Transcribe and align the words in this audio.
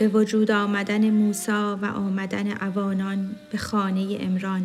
به 0.00 0.08
وجود 0.08 0.50
آمدن 0.50 1.10
موسی 1.10 1.52
و 1.52 1.86
آمدن 1.96 2.62
اوانان 2.62 3.36
به 3.52 3.58
خانه 3.58 4.16
امران 4.20 4.62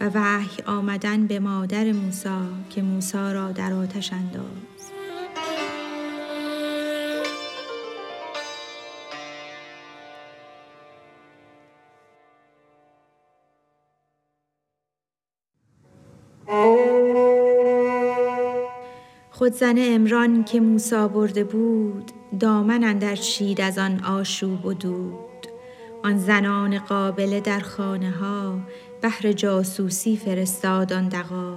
و 0.00 0.10
وحی 0.14 0.62
آمدن 0.66 1.26
به 1.26 1.40
مادر 1.40 1.92
موسی 1.92 2.28
که 2.70 2.82
موسی 2.82 3.18
را 3.18 3.52
در 3.52 3.72
آتش 3.72 4.12
انداز 4.12 4.75
خود 19.38 19.52
زن 19.52 19.74
امران 19.78 20.44
که 20.44 20.60
موسا 20.60 21.08
برده 21.08 21.44
بود 21.44 22.10
دامن 22.40 22.84
اندر 22.84 23.16
چید 23.16 23.60
از 23.60 23.78
آن 23.78 24.04
آشوب 24.04 24.66
و 24.66 24.74
دود. 24.74 25.46
آن 26.04 26.18
زنان 26.18 26.78
قابله 26.78 27.40
در 27.40 27.60
خانه 27.60 28.10
ها 28.10 28.58
بهر 29.02 29.32
جاسوسی 29.32 30.16
فرستاد 30.16 30.92
آن 30.92 31.08
دغا. 31.08 31.56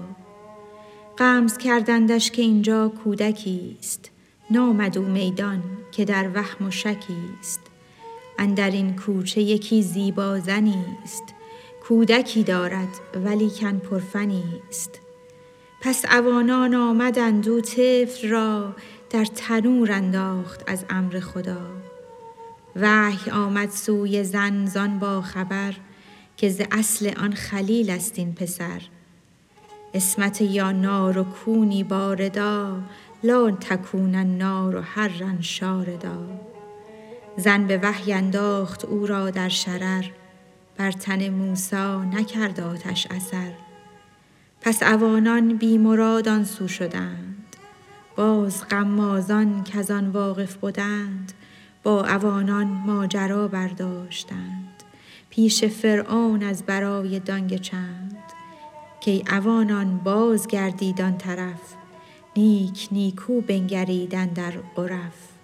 غمز 1.18 1.58
کردندش 1.58 2.32
که 2.32 2.42
اینجا 2.42 2.92
کودکی 3.04 3.78
است. 3.80 4.12
نامد 4.52 4.98
او 4.98 5.06
میدان 5.06 5.64
که 5.92 6.06
در 6.06 6.30
وهم 6.34 6.68
و 6.68 6.72
شکی 6.72 7.18
است. 7.40 7.62
اندر 8.40 8.72
این 8.72 8.96
کوچه 8.96 9.42
یکی 9.42 9.82
زیبا 9.82 10.40
زنی 10.40 10.86
است. 11.04 11.24
کودکی 11.88 12.44
دارد 12.44 13.00
ولیکن 13.26 13.78
پرفنی 13.78 14.44
است. 14.70 15.02
پس 15.82 16.06
اوانان 16.06 16.76
آمدند 16.76 17.50
او 17.50 17.62
طفل 17.62 18.30
را 18.30 18.76
در 19.10 19.26
تنور 19.26 19.92
انداخت 19.92 20.64
از 20.68 20.86
امر 20.90 21.20
خدا. 21.20 21.62
وحی 22.76 23.32
آمد 23.32 23.70
سوی 23.70 24.24
زن 24.24 24.66
زان 24.66 25.00
با 25.00 25.22
خبر 25.22 25.74
که 26.38 26.50
ز 26.50 26.62
اصل 26.72 27.12
آن 27.18 27.34
خلیل 27.34 27.90
است 27.90 28.20
این 28.20 28.34
پسر. 28.36 28.82
عصمت 29.94 30.42
یا 30.42 30.72
نار 30.72 31.18
و 31.18 31.24
کونی 31.24 31.84
باردا 31.84 32.80
لا 33.24 33.52
تکون 33.52 34.16
النار 34.16 34.82
حرا 34.82 35.42
شاردا 35.42 36.18
زن 37.38 37.68
به 37.68 37.78
وحی 37.78 38.14
انداخت 38.14 38.86
او 38.86 39.06
را 39.06 39.30
در 39.30 39.50
شرر 39.50 40.06
بر 40.78 40.92
تن 40.92 41.30
موسی 41.30 41.98
نکرد 42.14 42.60
آتش 42.60 43.08
اثر. 43.12 43.69
پس 44.62 44.84
اوانان 44.84 45.58
بی 45.58 45.78
مراد 45.78 46.28
آن 46.28 46.44
سو 46.44 46.68
شدند. 46.68 47.56
باز 48.16 48.64
غمازان 48.68 49.64
کز 49.64 49.92
آن 49.92 50.10
واقف 50.10 50.58
بدند 50.58 51.34
با 51.84 52.06
اوانان 52.06 52.68
ماجرا 52.68 53.48
برداشتند. 53.48 54.84
پیش 55.30 55.66
فرعون 55.66 56.44
از 56.44 56.64
برای 56.64 57.20
دانگ 57.20 57.56
چند. 57.56 58.18
کای 59.06 59.24
اوانان 59.32 59.98
باز 59.98 60.48
گردید 60.48 61.02
آن 61.02 61.18
طرف 61.18 61.76
نیک 62.36 62.88
نیکو 62.92 63.42
بنگرید 63.42 64.16
اندر 64.16 64.52
غرف 64.76 65.39